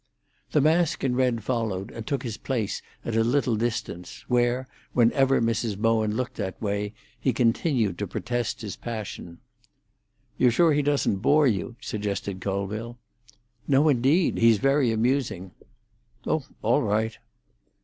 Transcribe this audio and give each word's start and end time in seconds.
The 0.51 0.61
mask 0.61 1.03
in 1.03 1.15
red 1.15 1.43
followed, 1.43 1.91
and 1.91 2.07
took 2.07 2.23
his 2.23 2.35
place 2.37 2.81
at 3.05 3.15
a 3.15 3.23
little 3.23 3.55
distance, 3.55 4.25
where, 4.27 4.67
whenever 4.93 5.39
Mrs. 5.39 5.77
Bowen 5.77 6.15
looked 6.15 6.37
that 6.37 6.59
way, 6.59 6.95
he 7.19 7.31
continued 7.31 7.99
to 7.99 8.07
protest 8.07 8.61
his 8.61 8.75
passion. 8.75 9.37
"You're 10.39 10.49
sure 10.49 10.73
he 10.73 10.81
doesn't 10.81 11.17
bore 11.17 11.45
you?" 11.45 11.75
suggested 11.81 12.41
Colville. 12.41 12.97
"No, 13.67 13.89
indeed. 13.89 14.39
He's 14.39 14.57
very 14.57 14.91
amusing." 14.91 15.51
"Oh, 16.25 16.45
all 16.63 16.81
right!" 16.81 17.15